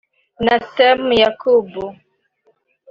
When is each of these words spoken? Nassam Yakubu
Nassam 0.45 1.01
Yakubu 1.21 1.83